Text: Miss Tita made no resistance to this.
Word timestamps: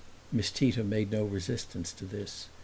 Miss 0.31 0.49
Tita 0.49 0.83
made 0.83 1.11
no 1.11 1.23
resistance 1.25 1.91
to 1.93 2.05
this. 2.05 2.47